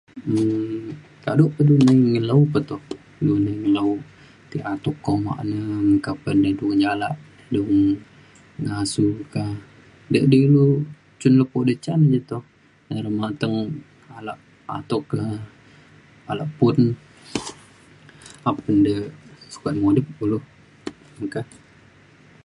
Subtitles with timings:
[0.31, 0.81] um
[1.23, 1.73] kado pe lu
[2.11, 2.81] ngelau pe toh.
[3.25, 3.91] lu di ngelau
[4.49, 5.57] ti atuk kuma le
[5.89, 7.15] meka pe du ji alak
[7.53, 7.61] du
[8.63, 9.43] ngasu ka
[10.09, 10.65] be di ilu
[11.19, 12.43] cin lepo de ca je toh.
[12.97, 13.55] ire mateng
[14.17, 14.39] alak
[14.77, 15.23] atuk e
[16.31, 16.75] alak pun
[18.49, 18.93] apan de
[19.53, 20.37] sukat mudip kulu
[21.19, 21.41] meka.